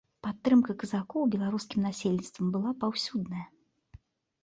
[0.27, 3.45] Падтрымка казакоў беларускім насельніцтвам была паўсюдная.